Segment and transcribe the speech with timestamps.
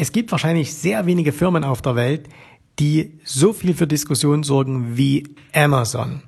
[0.00, 2.28] Es gibt wahrscheinlich sehr wenige Firmen auf der Welt,
[2.78, 6.22] die so viel für Diskussion sorgen wie Amazon.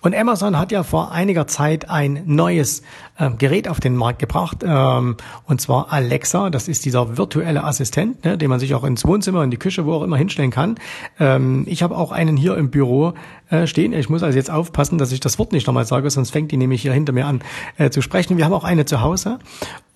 [0.00, 2.82] Und Amazon hat ja vor einiger Zeit ein neues
[3.18, 6.50] äh, Gerät auf den Markt gebracht, ähm, und zwar Alexa.
[6.50, 9.86] Das ist dieser virtuelle Assistent, ne, den man sich auch ins Wohnzimmer, in die Küche,
[9.86, 10.76] wo auch immer hinstellen kann.
[11.18, 13.14] Ähm, ich habe auch einen hier im Büro
[13.50, 13.92] äh, stehen.
[13.92, 16.56] Ich muss also jetzt aufpassen, dass ich das Wort nicht nochmal sage, sonst fängt die
[16.56, 17.40] nämlich hier hinter mir an
[17.76, 18.36] äh, zu sprechen.
[18.36, 19.40] Wir haben auch eine zu Hause.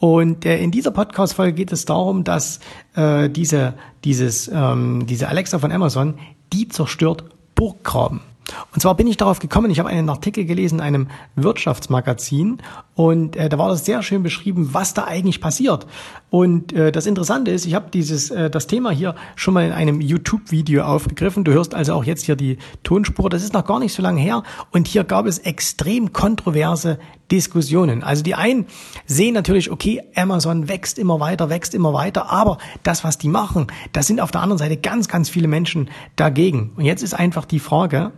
[0.01, 2.59] Und äh, in dieser Podcast-Folge geht es darum, dass
[2.97, 6.15] äh, diese, dieses, ähm, diese Alexa von Amazon,
[6.53, 8.32] die zerstört Burggraben.
[8.73, 12.59] Und zwar bin ich darauf gekommen, ich habe einen Artikel gelesen in einem Wirtschaftsmagazin
[12.95, 15.87] und äh, da war das sehr schön beschrieben, was da eigentlich passiert.
[16.31, 19.73] Und äh, das Interessante ist, ich habe dieses äh, das Thema hier schon mal in
[19.73, 21.45] einem YouTube-Video aufgegriffen.
[21.45, 23.29] Du hörst also auch jetzt hier die Tonspur.
[23.29, 26.99] Das ist noch gar nicht so lange her und hier gab es extrem kontroverse
[27.31, 28.03] Diskussionen.
[28.03, 28.67] Also die einen
[29.07, 33.67] sehen natürlich, okay, Amazon wächst immer weiter, wächst immer weiter, aber das, was die machen,
[33.93, 36.73] das sind auf der anderen Seite ganz, ganz viele Menschen dagegen.
[36.77, 38.13] Und jetzt ist einfach die Frage,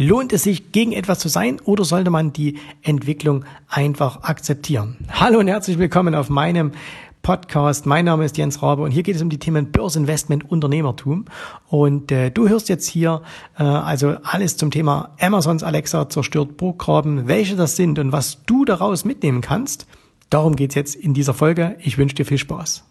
[0.00, 4.96] Lohnt es sich, gegen etwas zu sein oder sollte man die Entwicklung einfach akzeptieren?
[5.10, 6.70] Hallo und herzlich willkommen auf meinem
[7.20, 7.84] Podcast.
[7.84, 11.24] Mein Name ist Jens Rabe und hier geht es um die Themen Börseninvestment, Unternehmertum.
[11.66, 13.22] Und äh, du hörst jetzt hier
[13.58, 18.64] äh, also alles zum Thema Amazons Alexa zerstört Burggraben, welche das sind und was du
[18.64, 19.88] daraus mitnehmen kannst.
[20.30, 21.74] Darum geht's jetzt in dieser Folge.
[21.80, 22.84] Ich wünsche dir viel Spaß.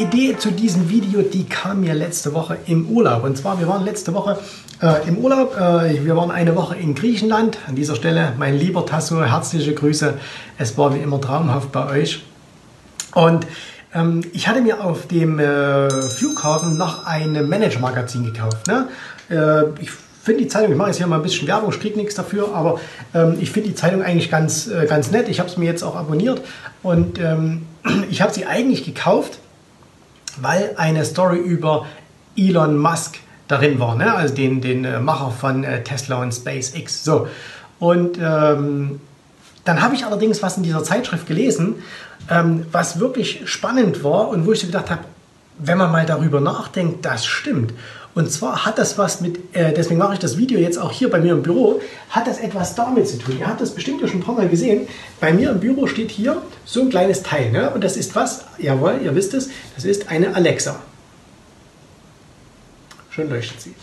[0.00, 3.22] Idee zu diesem Video, die kam mir letzte Woche im Urlaub.
[3.22, 4.38] Und zwar, wir waren letzte Woche
[4.80, 5.54] äh, im Urlaub.
[5.56, 7.58] Äh, wir waren eine Woche in Griechenland.
[7.68, 10.14] An dieser Stelle, mein lieber Tasso, herzliche Grüße.
[10.56, 12.24] Es war wie immer traumhaft bei euch.
[13.14, 13.46] Und
[13.94, 18.68] ähm, ich hatte mir auf dem äh, Flughafen noch ein Manager-Magazin gekauft.
[18.68, 18.88] Ne?
[19.28, 19.90] Äh, ich
[20.22, 22.54] finde die Zeitung, ich mache jetzt hier mal ein bisschen Werbung, ich kriege nichts dafür,
[22.54, 22.80] aber
[23.14, 25.28] ähm, ich finde die Zeitung eigentlich ganz, äh, ganz nett.
[25.28, 26.40] Ich habe es mir jetzt auch abonniert
[26.82, 27.66] und ähm,
[28.10, 29.38] ich habe sie eigentlich gekauft,
[30.40, 31.86] weil eine Story über
[32.36, 33.18] Elon Musk
[33.48, 34.14] darin war, ne?
[34.14, 37.04] also den, den äh, Macher von äh, Tesla und SpaceX.
[37.04, 37.28] So.
[37.78, 39.00] Und ähm,
[39.64, 41.82] dann habe ich allerdings was in dieser Zeitschrift gelesen,
[42.28, 45.04] ähm, was wirklich spannend war und wo ich so gedacht habe,
[45.58, 47.74] wenn man mal darüber nachdenkt, das stimmt.
[48.14, 51.10] Und zwar hat das was mit, äh, deswegen mache ich das Video jetzt auch hier
[51.10, 53.36] bei mir im Büro, hat das etwas damit zu tun.
[53.38, 54.88] Ihr habt das bestimmt ja schon ein paar Mal gesehen.
[55.20, 57.52] Bei mir im Büro steht hier so ein kleines Teil.
[57.52, 57.70] Ne?
[57.70, 58.44] Und das ist was?
[58.58, 60.80] Jawohl, ihr wisst es, das ist eine Alexa.
[63.10, 63.74] Schön leuchtet sie.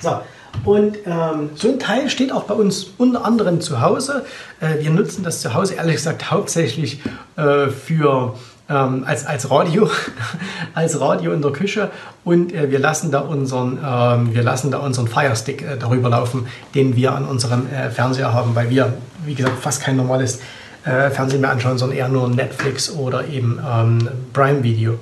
[0.00, 0.20] So,
[0.64, 4.24] und ähm, so ein Teil steht auch bei uns unter anderem zu Hause.
[4.60, 7.00] Äh, wir nutzen das zu Hause ehrlich gesagt hauptsächlich
[7.36, 8.34] äh, für
[8.68, 9.88] ähm, als, als Radio,
[10.74, 11.90] als Radio in der Küche
[12.24, 16.46] und äh, wir lassen da unseren, ähm, wir lassen da unseren Firestick äh, darüber laufen,
[16.74, 18.92] den wir an unserem äh, Fernseher haben, weil wir,
[19.24, 20.40] wie gesagt, fast kein normales
[20.84, 24.98] äh, Fernsehen mehr anschauen, sondern eher nur Netflix oder eben ähm, Prime Video.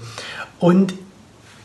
[0.59, 0.95] Und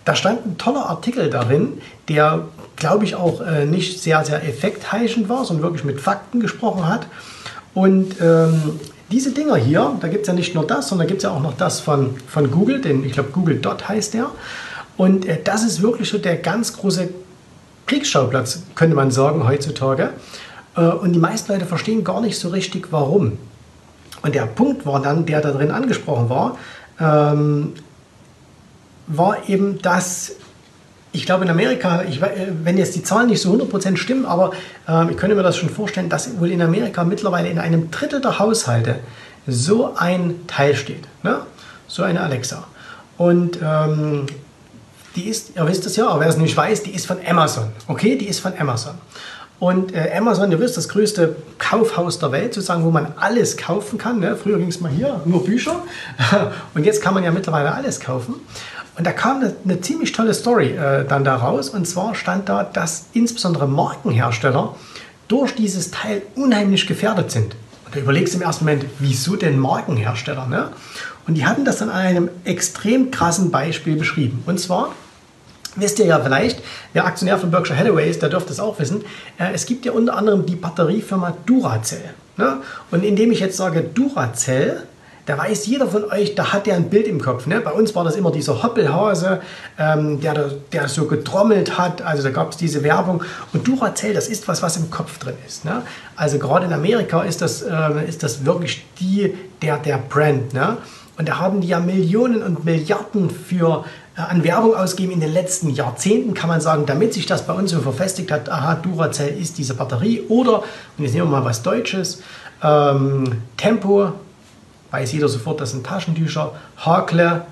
[0.06, 1.80] da stand ein toller Artikel darin,
[2.10, 2.46] der,
[2.76, 7.08] glaube ich, auch äh, nicht sehr, sehr effektheischend war, sondern wirklich mit Fakten gesprochen hat.
[7.74, 8.80] Und ähm,
[9.12, 11.32] diese Dinger hier, da gibt es ja nicht nur das, sondern da gibt es ja
[11.32, 14.32] auch noch das von, von Google, den, ich glaube Google Dot heißt der.
[14.98, 17.10] Und äh, das ist wirklich so der ganz große
[17.88, 20.12] Kriegsschauplatz, könnte man sagen, heutzutage.
[20.76, 23.38] Äh, und die meisten Leute verstehen gar nicht so richtig, warum.
[24.22, 26.58] Und der Punkt war dann, der da drin angesprochen war,
[27.00, 27.74] ähm,
[29.08, 30.34] war eben, dass
[31.14, 34.52] ich glaube in Amerika, ich, wenn jetzt die Zahlen nicht so 100% stimmen, aber
[34.88, 38.22] äh, ich könnte mir das schon vorstellen, dass wohl in Amerika mittlerweile in einem Drittel
[38.22, 39.00] der Haushalte
[39.46, 41.08] so ein Teil steht.
[41.24, 41.40] Ne?
[41.88, 42.66] So eine Alexa.
[43.18, 44.28] Und ähm,
[45.16, 47.68] die ist, ihr wisst es ja, aber wer es nicht weiß, die ist von Amazon.
[47.88, 48.96] Okay, die ist von Amazon.
[49.62, 54.00] Und äh, Amazon, ihr wisst, das größte Kaufhaus der Welt, sozusagen, wo man alles kaufen
[54.00, 54.20] kann.
[54.20, 54.36] Ne?
[54.36, 55.84] Früher ging es mal hier, nur Bücher.
[56.74, 58.34] Und jetzt kann man ja mittlerweile alles kaufen.
[58.98, 61.70] Und da kam eine, eine ziemlich tolle Story äh, dann da raus.
[61.70, 64.76] Und zwar stand da, dass insbesondere Markenhersteller
[65.28, 67.54] durch dieses Teil unheimlich gefährdet sind.
[67.86, 70.48] Und da überlegst du im ersten Moment, wieso denn Markenhersteller?
[70.48, 70.70] Ne?
[71.28, 74.42] Und die hatten das an einem extrem krassen Beispiel beschrieben.
[74.48, 74.96] Und zwar,
[75.76, 76.60] wisst ihr ja vielleicht,
[76.94, 79.04] wer Aktionär von Berkshire Hathaway ist, der dürfte es auch wissen,
[79.38, 82.14] äh, es gibt ja unter anderem die Batteriefirma Duracell.
[82.38, 82.58] Ne?
[82.92, 84.84] Und indem ich jetzt sage Duracell,
[85.28, 87.46] da weiß jeder von euch, da hat der ein Bild im Kopf.
[87.46, 87.62] Ne?
[87.62, 89.40] Bei uns war das immer dieser Hoppelhase,
[89.78, 92.02] ähm, der, der so getrommelt hat.
[92.02, 93.24] Also da gab es diese Werbung.
[93.54, 95.64] Und Duracell, das ist was, was im Kopf drin ist.
[95.64, 95.84] Ne?
[96.16, 100.54] Also gerade in Amerika ist das, äh, ist das wirklich die, der, der Brand.
[101.18, 103.86] Und da haben die ja Millionen und Milliarden für
[104.16, 107.72] an Werbung ausgeben in den letzten Jahrzehnten, kann man sagen, damit sich das bei uns
[107.72, 110.22] so verfestigt hat, aha, Duracell ist diese Batterie.
[110.28, 110.60] Oder,
[110.98, 112.22] und jetzt nehmen wir mal was Deutsches,
[112.62, 114.12] ähm, Tempo,
[114.92, 117.46] weiß jeder sofort, das sind Taschentücher, Hakle,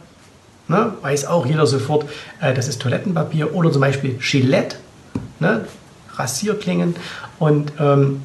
[0.67, 2.05] ne, weiß auch jeder sofort,
[2.41, 3.55] äh, das ist Toilettenpapier.
[3.55, 4.75] Oder zum Beispiel Gillette,
[5.39, 5.65] ne,
[6.15, 6.95] Rasierklingen.
[7.39, 8.21] Und ähm,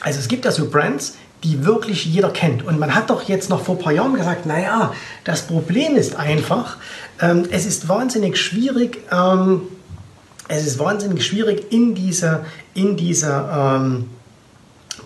[0.00, 2.64] also es gibt da so Brands, die wirklich jeder kennt.
[2.64, 6.16] Und man hat doch jetzt noch vor ein paar Jahren gesagt, naja, das Problem ist
[6.16, 6.76] einfach,
[7.20, 9.62] ähm, es ist wahnsinnig schwierig, ähm,
[10.48, 12.44] es ist wahnsinnig schwierig, in diese,
[12.74, 14.10] in diese ähm,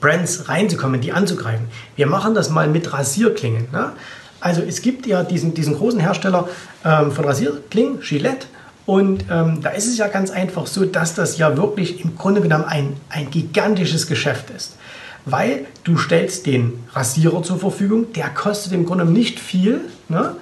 [0.01, 1.69] Brands reinzukommen, die anzugreifen.
[1.97, 3.69] Wir machen das mal mit Rasierklingen.
[3.71, 3.93] Ne?
[4.41, 6.49] Also es gibt ja diesen, diesen großen Hersteller
[6.85, 8.47] ähm, von Rasierklingen, Gillette,
[8.87, 12.41] und ähm, da ist es ja ganz einfach so, dass das ja wirklich im Grunde
[12.41, 14.77] genommen ein, ein gigantisches Geschäft ist
[15.25, 19.83] weil du stellst den Rasierer zur Verfügung, der kostet im Grunde nicht viel.
[20.09, 20.37] Ne?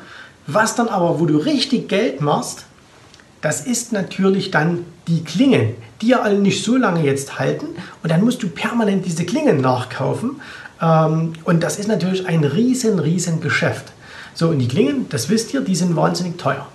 [0.47, 2.65] Was dann aber, wo du richtig Geld machst,
[3.41, 7.67] das ist natürlich dann die Klingen, die ja alle nicht so lange jetzt halten.
[8.03, 10.41] Und dann musst du permanent diese Klingen nachkaufen.
[10.81, 13.93] Ähm, und das ist natürlich ein riesen, riesen Geschäft.
[14.35, 16.67] So, und die Klingen, das wisst ihr, die sind wahnsinnig teuer.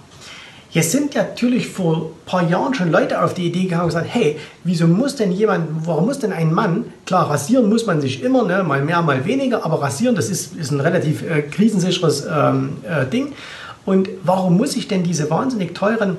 [0.74, 4.08] Jetzt sind natürlich vor ein paar Jahren schon Leute auf die Idee gekommen und gesagt,
[4.10, 8.24] hey, wieso muss denn jemand, warum muss denn ein Mann, klar, rasieren muss man sich
[8.24, 12.26] immer, ne, mal mehr, mal weniger, aber rasieren, das ist, ist ein relativ äh, krisensicheres
[12.26, 13.34] ähm, äh, Ding.
[13.86, 16.18] Und warum muss ich denn diese wahnsinnig teuren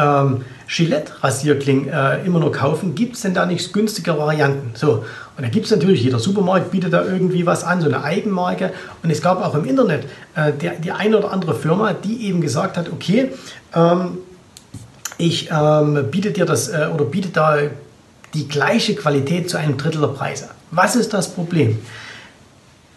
[0.00, 2.94] ähm, Gillette-Rasierklingen äh, immer nur kaufen?
[2.94, 4.70] Gibt es denn da nicht günstige Varianten?
[4.74, 5.04] So,
[5.36, 8.72] und da gibt es natürlich, jeder Supermarkt bietet da irgendwie was an, so eine Eigenmarke.
[9.02, 10.04] Und es gab auch im Internet
[10.34, 13.32] äh, der, die eine oder andere Firma, die eben gesagt hat, okay,
[13.74, 14.18] ähm,
[15.18, 17.58] ich ähm, biete dir das äh, oder biete da
[18.32, 20.50] die gleiche Qualität zu einem Drittel der Preise.
[20.70, 21.78] Was ist das Problem?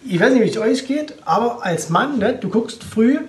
[0.06, 3.20] Ich weiß nicht, wie es euch geht, aber als Mann, ne, du guckst früh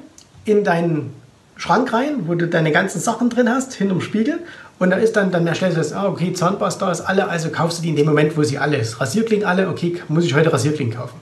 [0.45, 1.15] in deinen
[1.57, 4.41] Schrank rein, wo du deine ganzen Sachen drin hast, hinterm Spiegel.
[4.79, 7.79] Und da ist dann, dann stellst du das, ah, okay, Zahnpasta ist alle, also kaufst
[7.79, 9.01] du die in dem Moment, wo sie alle ist.
[9.01, 11.21] Rasierklingen alle, okay, muss ich heute Rasierklingen kaufen.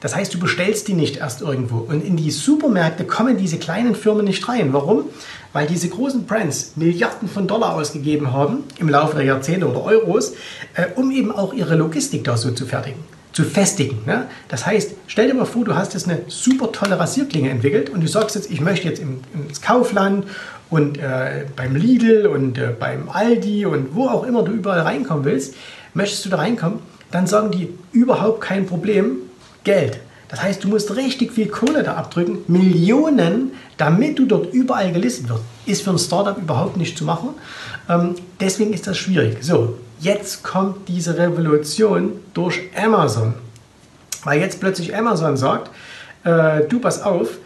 [0.00, 1.78] Das heißt, du bestellst die nicht erst irgendwo.
[1.78, 4.72] Und in die Supermärkte kommen diese kleinen Firmen nicht rein.
[4.72, 5.04] Warum?
[5.52, 10.32] Weil diese großen Brands Milliarden von Dollar ausgegeben haben im Laufe der Jahrzehnte oder Euros,
[10.74, 13.98] äh, um eben auch ihre Logistik da so zu fertigen zu festigen.
[14.06, 14.28] Ne?
[14.48, 18.00] Das heißt, stell dir mal vor, du hast jetzt eine super tolle Rasierklinge entwickelt und
[18.00, 20.24] du sagst jetzt, ich möchte jetzt im, ins Kaufland
[20.70, 25.26] und äh, beim Lidl und äh, beim Aldi und wo auch immer du überall reinkommen
[25.26, 25.54] willst,
[25.92, 26.78] möchtest du da reinkommen,
[27.10, 29.18] dann sagen die überhaupt kein Problem,
[29.64, 30.00] Geld.
[30.28, 35.28] Das heißt, du musst richtig viel Kohle da abdrücken, Millionen, damit du dort überall gelistet
[35.28, 35.42] wirst.
[35.66, 37.34] Ist für ein Startup überhaupt nicht zu machen.
[37.90, 39.38] Ähm, deswegen ist das schwierig.
[39.42, 43.34] So, jetzt kommt diese Revolution durch Amazon.
[44.24, 45.70] Weil jetzt plötzlich Amazon sagt,
[46.24, 47.38] äh, du pass auf,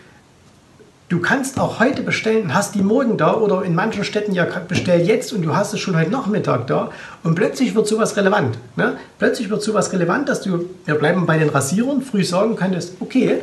[1.10, 4.46] du kannst auch heute bestellen und hast die morgen da oder in manchen Städten ja
[4.66, 6.90] bestell jetzt und du hast es schon heute Nachmittag da
[7.22, 8.56] und plötzlich wird sowas relevant.
[8.76, 8.96] Ne?
[9.18, 13.42] Plötzlich wird sowas relevant, dass du, wir bleiben bei den Rasierern, früh sagen könntest, okay,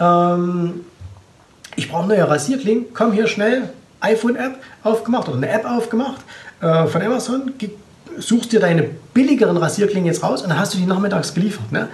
[0.00, 0.84] ähm,
[1.76, 6.20] ich brauche neue Rasierklingen, komm hier schnell, iPhone-App aufgemacht oder eine App aufgemacht
[6.60, 7.52] äh, von Amazon,
[8.18, 8.84] suchst dir deine
[9.14, 11.72] billigeren Rasierklingen jetzt raus und dann hast du die nachmittags geliefert.
[11.72, 11.88] Ne?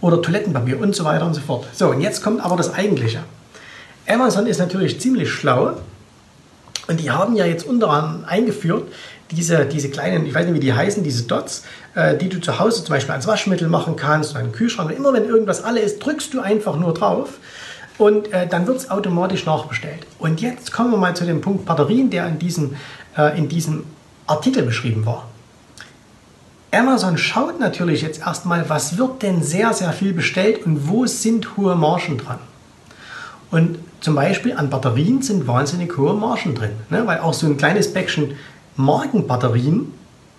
[0.00, 1.66] Oder Toilettenpapier und so weiter und so fort.
[1.72, 3.20] So, und jetzt kommt aber das Eigentliche.
[4.08, 5.72] Amazon ist natürlich ziemlich schlau
[6.86, 8.84] und die haben ja jetzt unter anderem eingeführt,
[9.32, 11.64] diese, diese kleinen, ich weiß nicht, wie die heißen, diese Dots,
[11.94, 14.90] äh, die du zu Hause zum Beispiel als Waschmittel machen kannst, oder einen Kühlschrank.
[14.90, 17.38] Und immer wenn irgendwas alle ist, drückst du einfach nur drauf
[17.98, 20.06] und äh, dann wird es automatisch nachbestellt.
[20.18, 22.76] Und jetzt kommen wir mal zu dem Punkt Batterien, der in diesem,
[23.16, 23.84] äh, in diesem
[24.26, 25.28] Artikel beschrieben war.
[26.76, 31.56] Amazon schaut natürlich jetzt erstmal, was wird denn sehr, sehr viel bestellt und wo sind
[31.56, 32.38] hohe Margen dran.
[33.50, 37.06] Und zum Beispiel an Batterien sind wahnsinnig hohe Margen drin, ne?
[37.06, 38.36] weil auch so ein kleines Päckchen
[38.76, 39.92] Markenbatterien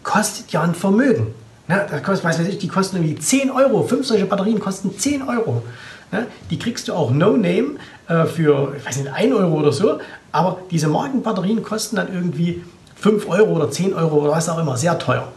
[0.03, 1.33] kostet ja ein Vermögen.
[1.67, 1.85] Ne?
[1.89, 3.83] Das kostet, weiß ich, die kosten irgendwie 10 Euro.
[3.83, 5.63] Fünf solche Batterien kosten 10 Euro.
[6.11, 6.27] Ne?
[6.49, 7.77] Die kriegst du auch No-Name
[8.07, 9.99] äh, für, ich weiß nicht, 1 Euro oder so.
[10.31, 12.63] Aber diese Markenbatterien kosten dann irgendwie
[12.95, 15.27] 5 Euro oder 10 Euro oder was auch immer, sehr teuer.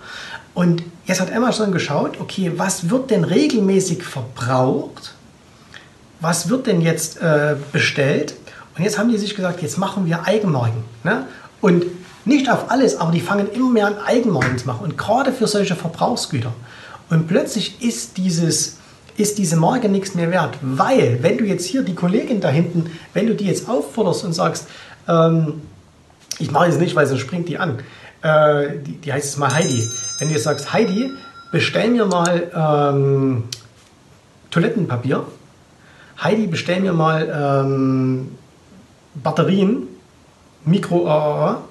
[0.60, 5.14] Und jetzt hat Amazon geschaut, okay, was wird denn regelmäßig verbraucht?
[6.20, 8.34] Was wird denn jetzt äh, bestellt?
[8.76, 10.84] Und jetzt haben die sich gesagt, jetzt machen wir Eigenmarken.
[11.02, 11.24] Ne?
[11.62, 11.86] Und
[12.26, 14.84] nicht auf alles, aber die fangen immer mehr an, Eigenmarken zu machen.
[14.84, 16.52] Und gerade für solche Verbrauchsgüter.
[17.08, 18.76] Und plötzlich ist, dieses,
[19.16, 20.58] ist diese Marke nichts mehr wert.
[20.60, 24.34] Weil, wenn du jetzt hier die Kollegin da hinten, wenn du die jetzt aufforderst und
[24.34, 24.66] sagst,
[25.08, 25.62] ähm,
[26.38, 27.78] ich mache es nicht, weil sonst springt die an.
[28.22, 29.88] Äh, die, die, heißt jetzt mal Heidi.
[30.18, 31.10] Wenn du jetzt sagst, Heidi,
[31.52, 33.44] bestell mir mal ähm,
[34.50, 35.24] Toilettenpapier.
[36.22, 38.36] Heidi, bestell mir mal ähm,
[39.14, 39.88] Batterien.
[40.64, 41.62] Mikro-AAA,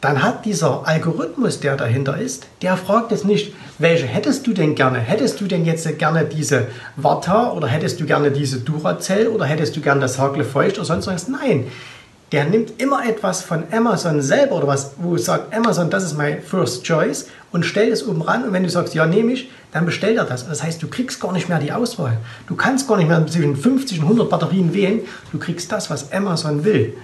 [0.00, 4.74] dann hat dieser Algorithmus, der dahinter ist, der fragt jetzt nicht, welche hättest du denn
[4.74, 4.98] gerne?
[5.00, 9.76] Hättest du denn jetzt gerne diese Vata oder hättest du gerne diese Duracell oder hättest
[9.76, 11.26] du gerne das Hagle Feucht oder sonst was?
[11.28, 11.66] Nein,
[12.32, 16.42] der nimmt immer etwas von Amazon selber oder was, wo sagt Amazon, das ist mein
[16.42, 19.86] First Choice und stellt es oben ran und wenn du sagst, ja, nehme ich, dann
[19.86, 20.46] bestellt er das.
[20.46, 22.18] Das heißt, du kriegst gar nicht mehr die Auswahl.
[22.46, 25.00] Du kannst gar nicht mehr zwischen 50 und 100 Batterien wählen.
[25.32, 26.94] Du kriegst das, was Amazon will.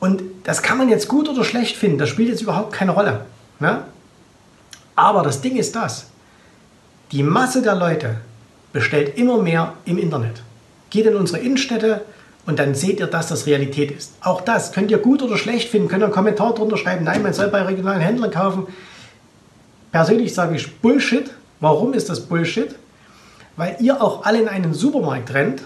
[0.00, 3.24] Und das kann man jetzt gut oder schlecht finden, das spielt jetzt überhaupt keine Rolle.
[3.60, 3.84] Ne?
[4.96, 6.06] Aber das Ding ist das,
[7.12, 8.16] die Masse der Leute
[8.72, 10.42] bestellt immer mehr im Internet.
[10.90, 12.02] Geht in unsere Innenstädte
[12.46, 14.14] und dann seht ihr, dass das Realität ist.
[14.20, 17.22] Auch das könnt ihr gut oder schlecht finden, könnt ihr einen Kommentar drunter schreiben, nein,
[17.22, 18.66] man soll bei regionalen Händlern kaufen.
[19.92, 21.30] Persönlich sage ich Bullshit.
[21.60, 22.74] Warum ist das Bullshit?
[23.56, 25.62] Weil ihr auch alle in einen Supermarkt rennt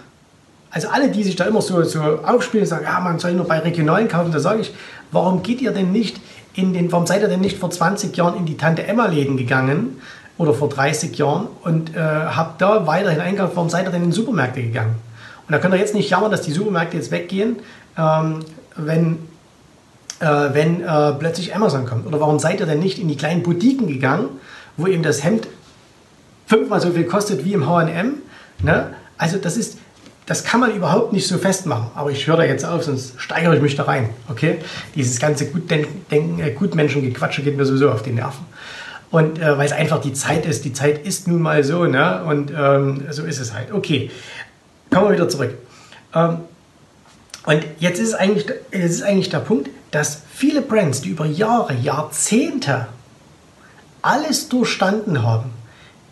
[0.76, 3.59] also alle, die sich da immer so, so aufspielen, sagen, ja, man soll nur bei
[3.61, 4.75] Regionalen kaufen, da sage ich,
[5.11, 6.21] warum geht ihr denn nicht
[6.52, 9.38] in den, warum seid ihr denn nicht vor 20 Jahren in die Tante Emma Läden
[9.38, 10.02] gegangen
[10.37, 14.12] oder vor 30 Jahren und äh, habt da weiterhin einkauft, warum seid ihr denn in
[14.12, 14.97] Supermärkte gegangen?
[15.46, 17.56] Und da könnt ihr jetzt nicht jammern, dass die Supermärkte jetzt weggehen,
[17.96, 18.40] ähm,
[18.76, 19.18] wenn,
[20.20, 22.06] äh, wenn äh, plötzlich Amazon kommt.
[22.06, 24.28] Oder warum seid ihr denn nicht in die kleinen Boutiquen gegangen,
[24.76, 25.46] wo eben das Hemd
[26.46, 28.14] fünfmal so viel kostet wie im H&M?
[28.62, 28.94] Ne?
[29.18, 29.78] Also das ist,
[30.26, 31.90] das kann man überhaupt nicht so festmachen.
[31.94, 34.10] Aber ich höre da jetzt auf, sonst steigere ich mich da rein.
[34.28, 34.58] Okay?
[34.96, 38.44] Dieses ganze äh, Gutmenschengequatsche geht mir sowieso auf die Nerven.
[39.12, 40.64] Und äh, weil es einfach die Zeit ist.
[40.64, 42.24] Die Zeit ist nun mal so, ne?
[42.24, 43.72] Und ähm, so ist es halt.
[43.72, 44.10] Okay,
[44.96, 45.54] kommen wir wieder zurück.
[46.14, 46.38] Ähm,
[47.44, 51.74] und jetzt ist, eigentlich, jetzt ist eigentlich der Punkt, dass viele Brands, die über Jahre,
[51.74, 52.88] Jahrzehnte
[54.02, 55.50] alles durchstanden haben,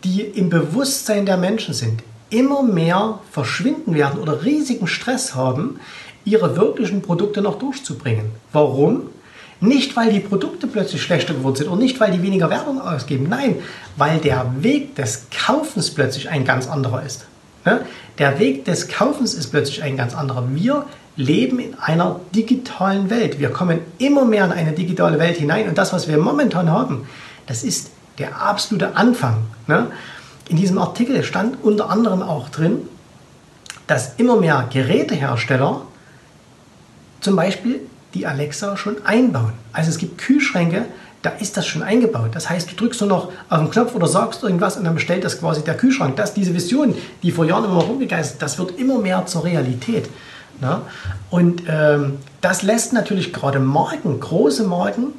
[0.04, 5.80] die im Bewusstsein der Menschen sind, immer mehr verschwinden werden oder riesigen Stress haben,
[6.24, 8.32] ihre wirklichen Produkte noch durchzubringen.
[8.52, 9.08] Warum?
[9.60, 13.28] Nicht, weil die Produkte plötzlich schlechter geworden sind und nicht, weil die weniger Werbung ausgeben.
[13.28, 13.56] Nein,
[13.96, 17.26] weil der Weg des Kaufens plötzlich ein ganz anderer ist.
[18.18, 20.44] Der Weg des Kaufens ist plötzlich ein ganz anderer.
[20.50, 23.38] Wir leben in einer digitalen Welt.
[23.38, 25.68] Wir kommen immer mehr in eine digitale Welt hinein.
[25.68, 27.08] Und das, was wir momentan haben,
[27.46, 29.44] das ist der absolute Anfang
[30.48, 32.88] in diesem Artikel stand unter anderem auch drin,
[33.86, 35.82] dass immer mehr Gerätehersteller
[37.20, 37.80] zum Beispiel
[38.12, 39.54] die Alexa schon einbauen.
[39.72, 40.86] Also es gibt Kühlschränke,
[41.24, 42.30] da ist das schon eingebaut.
[42.32, 45.24] Das heißt, du drückst nur noch auf den Knopf oder sagst irgendwas und dann bestellt
[45.24, 46.16] das quasi der Kühlschrank.
[46.16, 50.10] Das, diese Vision, die vor Jahren immer rumgegeistert, das wird immer mehr zur Realität.
[50.60, 50.82] Na?
[51.30, 55.14] Und ähm, das lässt natürlich gerade Marken, große Marken,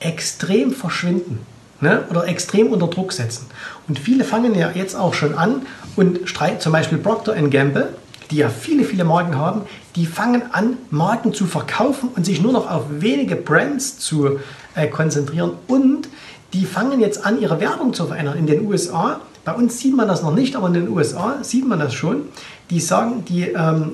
[0.00, 1.40] extrem verschwinden
[1.80, 3.46] ne, oder extrem unter Druck setzen.
[3.86, 5.62] Und viele fangen ja jetzt auch schon an
[5.94, 7.90] und streiten, zum Beispiel Procter Gamble,
[8.34, 9.62] die ja viele, viele Marken haben,
[9.94, 14.40] die fangen an, Marken zu verkaufen und sich nur noch auf wenige Brands zu
[14.74, 16.08] äh, konzentrieren und
[16.52, 18.36] die fangen jetzt an, ihre Werbung zu verändern.
[18.36, 21.66] In den USA, bei uns sieht man das noch nicht, aber in den USA sieht
[21.66, 22.22] man das schon.
[22.70, 23.92] Die sagen, die ähm,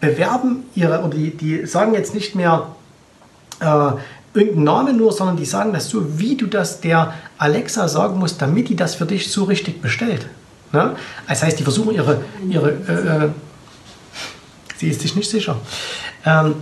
[0.00, 2.68] bewerben ihre, oder die, die sagen jetzt nicht mehr,
[3.58, 3.90] äh,
[4.32, 8.40] irgendeinen Namen nur, sondern die sagen das so, wie du das der Alexa sagen musst,
[8.40, 10.26] damit die das für dich so richtig bestellt.
[10.72, 10.94] Ne?
[11.28, 13.28] Das heißt, die versuchen ihre, ihre äh, äh,
[14.78, 15.56] sie ist sich nicht sicher.
[16.24, 16.54] Ähm,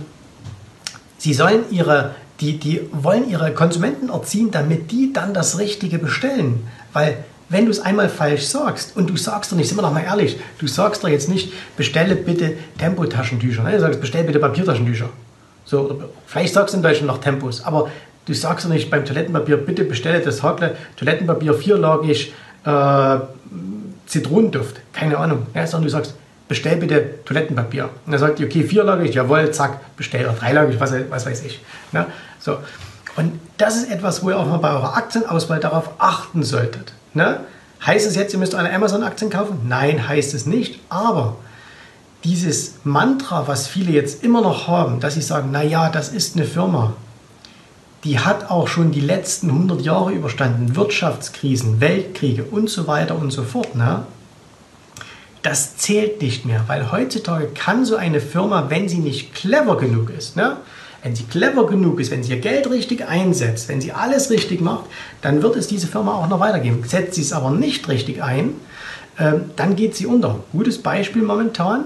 [1.17, 6.67] sie sollen ihre, die, die wollen ihre Konsumenten erziehen, damit die dann das Richtige bestellen.
[6.93, 7.17] Weil
[7.49, 10.03] wenn du es einmal falsch sagst und du sagst doch nicht, sind wir doch mal
[10.03, 13.73] ehrlich, du sagst doch jetzt nicht, bestelle bitte Tempotaschentücher, ne?
[13.73, 15.09] du sagst, bestell bitte Papiertaschentücher.
[15.63, 17.89] So, vielleicht sagst du in Deutschland noch Tempos, aber
[18.25, 22.33] du sagst doch nicht beim Toilettenpapier, bitte bestelle das Hakle Toilettenpapier vierlagig
[22.65, 23.17] äh,
[24.07, 24.77] Zitronenduft.
[24.93, 25.47] Keine Ahnung.
[25.53, 26.15] Ja, sondern du sagst,
[26.47, 27.85] bestell bitte Toilettenpapier.
[28.05, 30.25] Und dann sagt die, okay, vierlagig, jawohl, zack, bestell.
[30.25, 31.63] Oder dreilagig, was, was weiß ich.
[31.91, 32.07] Ja,
[32.39, 32.57] so.
[33.15, 36.93] Und das ist etwas, wo ihr auch mal bei eurer Aktienauswahl darauf achten solltet.
[37.13, 37.39] Ne?
[37.85, 39.59] Heißt es jetzt, ihr müsst alle Amazon-Aktien kaufen?
[39.67, 40.79] Nein, heißt es nicht.
[40.89, 41.37] Aber
[42.23, 46.45] dieses Mantra, was viele jetzt immer noch haben, dass sie sagen, naja, das ist eine
[46.45, 46.93] Firma,
[48.03, 53.31] die hat auch schon die letzten 100 Jahre überstanden, Wirtschaftskrisen, Weltkriege und so weiter und
[53.31, 53.75] so fort.
[53.75, 54.05] Ne?
[55.45, 60.09] Das zählt nicht mehr, weil heutzutage kann so eine Firma, wenn sie nicht clever genug
[60.09, 60.57] ist, ne?
[61.03, 64.59] wenn sie clever genug ist, wenn sie ihr Geld richtig einsetzt, wenn sie alles richtig
[64.59, 64.85] macht,
[65.21, 66.83] dann wird es diese Firma auch noch weitergeben.
[66.83, 68.55] Setzt sie es aber nicht richtig ein,
[69.19, 70.39] äh, dann geht sie unter.
[70.51, 71.85] Gutes Beispiel momentan,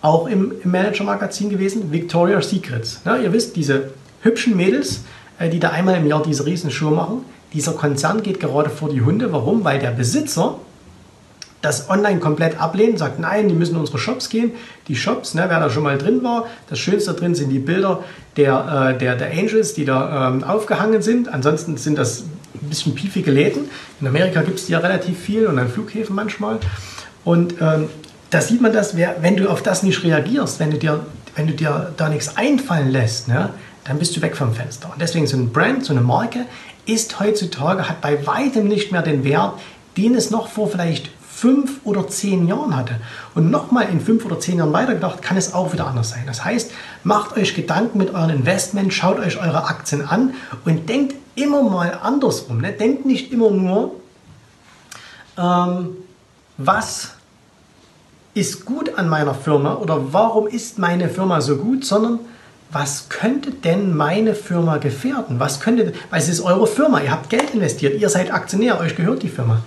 [0.00, 3.00] auch im, Manager-Magazin gewesen, Victoria's Secrets.
[3.04, 5.02] Ja, ihr wisst, diese hübschen Mädels,
[5.38, 7.24] äh, die da einmal im Jahr diese Riesenshow machen.
[7.52, 9.32] Dieser Konzern geht gerade vor die Hunde.
[9.32, 9.62] Warum?
[9.62, 10.56] Weil der Besitzer
[11.62, 14.50] das online komplett ablehnt, sagt nein, die müssen in unsere Shops gehen.
[14.88, 18.02] Die Shops, ne, wer da schon mal drin war, das Schönste drin sind die Bilder
[18.36, 21.28] der, äh, der, der Angels, die da ähm, aufgehangen sind.
[21.28, 23.70] Ansonsten sind das ein bisschen piefige Läden.
[24.00, 26.58] In Amerika gibt es die ja relativ viel und an Flughäfen manchmal.
[27.24, 27.88] Und ähm,
[28.30, 31.52] da sieht man das, wenn du auf das nicht reagierst, wenn du dir, wenn du
[31.52, 33.50] dir da nichts einfallen lässt, ne,
[33.84, 34.90] dann bist du weg vom Fenster.
[34.92, 36.46] Und deswegen so ein Brand, so eine Marke
[36.86, 39.54] ist heutzutage, hat bei weitem nicht mehr den Wert,
[39.96, 41.10] den es noch vor vielleicht
[41.42, 43.00] fünf oder zehn Jahren hatte.
[43.34, 46.22] Und nochmal in fünf oder zehn Jahren weitergedacht, kann es auch wieder anders sein.
[46.24, 46.70] Das heißt,
[47.02, 50.34] macht euch Gedanken mit euren Investment, schaut euch eure Aktien an
[50.64, 52.60] und denkt immer mal andersrum.
[52.60, 52.70] Ne?
[52.70, 53.96] Denkt nicht immer nur,
[55.36, 55.96] ähm,
[56.58, 57.14] was
[58.34, 62.20] ist gut an meiner Firma oder warum ist meine Firma so gut, sondern
[62.70, 65.40] was könnte denn meine Firma gefährden?
[65.40, 68.94] Was könnte, weil es ist eure Firma, ihr habt Geld investiert, ihr seid Aktionär, euch
[68.94, 69.60] gehört die Firma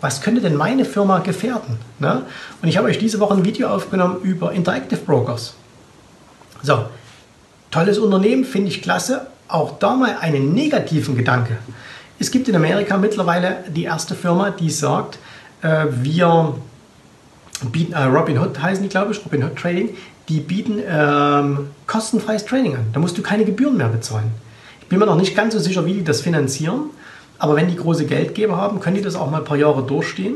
[0.00, 1.78] was könnte denn meine Firma gefährden?
[1.98, 2.22] Ne?
[2.62, 5.54] Und ich habe euch diese Woche ein Video aufgenommen über Interactive Brokers.
[6.62, 6.86] So,
[7.70, 9.26] tolles Unternehmen, finde ich klasse.
[9.48, 11.58] Auch da mal einen negativen Gedanke.
[12.18, 15.18] Es gibt in Amerika mittlerweile die erste Firma, die sagt,
[15.62, 16.54] äh, wir
[17.72, 19.96] bieten, äh, Robinhood heißen die, glaube ich, Robinhood Trading,
[20.28, 22.84] die bieten ähm, kostenfreies Trading an.
[22.92, 24.30] Da musst du keine Gebühren mehr bezahlen.
[24.80, 26.90] Ich bin mir noch nicht ganz so sicher, wie die das finanzieren.
[27.40, 30.34] Aber wenn die große Geldgeber haben, können die das auch mal ein paar Jahre durchstehen.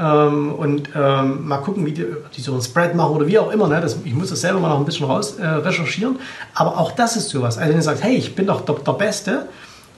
[0.00, 3.52] Ähm, und ähm, mal gucken, wie die, die, so einen Spread machen oder wie auch
[3.52, 3.68] immer.
[3.68, 3.80] Ne?
[3.80, 6.18] Das, ich muss das selber mal noch ein bisschen raus äh, recherchieren.
[6.54, 7.58] Aber auch das ist sowas.
[7.58, 9.46] Also wenn ihr sagt, hey, ich bin doch der, der Beste.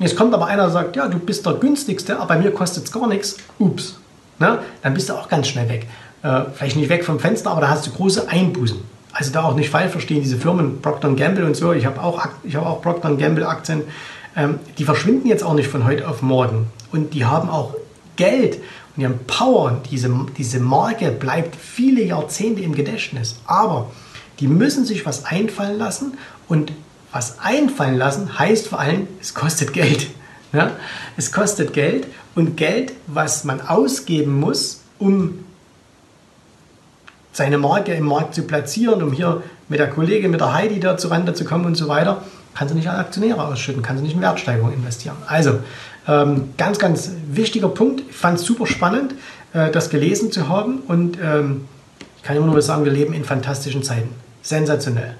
[0.00, 2.84] Jetzt kommt aber einer und sagt, ja, du bist der günstigste, aber bei mir kostet
[2.84, 3.36] es gar nichts.
[3.58, 3.98] Ups.
[4.40, 4.58] Ne?
[4.82, 5.86] Dann bist du auch ganz schnell weg.
[6.24, 8.78] Äh, vielleicht nicht weg vom Fenster, aber da hast du große Einbußen.
[9.12, 11.72] Also da auch nicht falsch verstehen, diese Firmen, Procter Gamble und so.
[11.72, 13.82] Ich habe auch, hab auch Procter Gamble Aktien
[14.36, 16.66] ähm, die verschwinden jetzt auch nicht von heute auf morgen.
[16.92, 17.74] Und die haben auch
[18.16, 19.80] Geld und die haben Power.
[19.90, 23.36] Diese, diese Marke bleibt viele Jahrzehnte im Gedächtnis.
[23.46, 23.90] Aber
[24.38, 26.14] die müssen sich was einfallen lassen.
[26.48, 26.72] Und
[27.12, 30.08] was einfallen lassen heißt vor allem, es kostet Geld.
[30.52, 30.72] Ja?
[31.16, 35.44] Es kostet Geld und Geld, was man ausgeben muss, um
[37.30, 40.96] seine Marke im Markt zu platzieren, um hier mit der Kollegin, mit der Heidi da
[40.96, 44.04] zu Rande zu kommen und so weiter kannst du nicht an Aktionäre ausschütten, kannst du
[44.04, 45.16] nicht in Wertsteigerung investieren.
[45.26, 45.60] Also,
[46.08, 48.02] ähm, ganz, ganz wichtiger Punkt.
[48.08, 49.14] Ich fand es super spannend,
[49.52, 51.66] äh, das gelesen zu haben und ähm,
[52.16, 54.10] ich kann immer nur sagen, wir leben in fantastischen Zeiten.
[54.42, 55.16] Sensationell.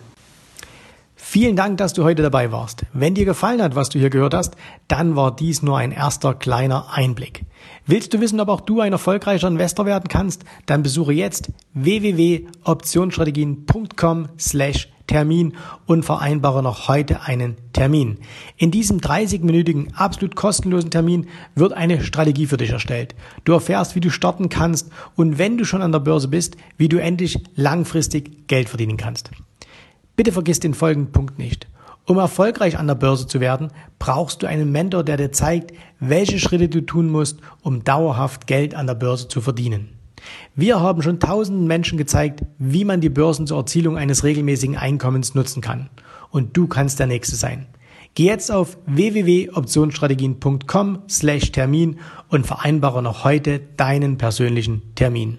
[1.33, 2.83] Vielen Dank, dass du heute dabei warst.
[2.93, 4.57] Wenn dir gefallen hat, was du hier gehört hast,
[4.89, 7.45] dann war dies nur ein erster kleiner Einblick.
[7.87, 10.43] Willst du wissen, ob auch du ein erfolgreicher Investor werden kannst?
[10.67, 15.55] Dann besuche jetzt www.optionsstrategien.com slash Termin
[15.87, 18.19] und vereinbare noch heute einen Termin.
[18.57, 23.17] In diesem 30-minütigen, absolut kostenlosen Termin wird eine Strategie für dich erstellt.
[23.43, 26.89] Du erfährst, wie du starten kannst und wenn du schon an der Börse bist, wie
[26.89, 29.33] du endlich langfristig Geld verdienen kannst.
[30.15, 31.67] Bitte vergiss den folgenden Punkt nicht.
[32.07, 36.39] Um erfolgreich an der Börse zu werden, brauchst du einen Mentor, der dir zeigt, welche
[36.39, 40.00] Schritte du tun musst, um dauerhaft Geld an der Börse zu verdienen.
[40.55, 45.35] Wir haben schon tausenden Menschen gezeigt, wie man die Börsen zur Erzielung eines regelmäßigen Einkommens
[45.35, 45.91] nutzen kann.
[46.31, 47.67] Und du kannst der Nächste sein.
[48.15, 55.39] Geh jetzt auf www.optionsstrategien.com slash Termin und vereinbare noch heute deinen persönlichen Termin.